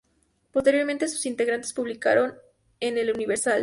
Posteriormente 0.51 1.07
sus 1.07 1.27
integrantes 1.27 1.73
publicaron 1.73 2.33
en 2.79 2.97
"El 2.97 3.11
Universal". 3.13 3.59